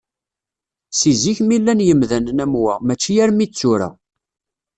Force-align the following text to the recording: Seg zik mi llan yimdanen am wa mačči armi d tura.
Seg 0.99 1.15
zik 1.23 1.37
mi 1.47 1.57
llan 1.61 1.83
yimdanen 1.87 2.43
am 2.43 2.53
wa 2.65 2.73
mačči 2.85 3.13
armi 3.23 3.45
d 3.49 3.51
tura. 3.59 3.89